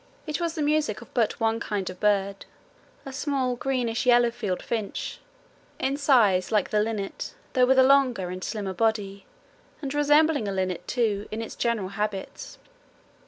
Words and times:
It 0.25 0.39
was 0.41 0.55
the 0.55 0.63
music 0.63 1.01
of 1.01 1.13
but 1.13 1.39
one 1.39 1.59
kind 1.59 1.87
of 1.87 1.99
bird, 1.99 2.47
a 3.05 3.13
small 3.13 3.55
greenish 3.55 4.03
yellow 4.07 4.31
field 4.31 4.63
finch, 4.63 5.19
in 5.77 5.95
size 5.95 6.51
like 6.51 6.71
the 6.71 6.79
linnet 6.79 7.35
though 7.53 7.67
with 7.67 7.77
a 7.77 7.83
longer 7.83 8.29
and 8.29 8.43
slimmer 8.43 8.73
body, 8.73 9.27
and 9.79 9.93
resembling 9.93 10.47
a 10.47 10.51
linnet 10.51 10.87
too 10.87 11.27
in 11.29 11.39
its 11.39 11.53
general 11.55 11.89
habits. 11.89 12.57